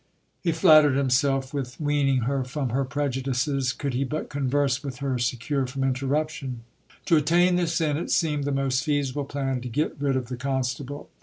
[0.41, 5.19] He flattered himself with weaning her from her prejudices, could he but converse with her
[5.19, 6.61] secure from interruption.
[7.05, 10.37] To attain this end, it seemed the most feasible plan to get rid of the
[10.37, 11.07] constable.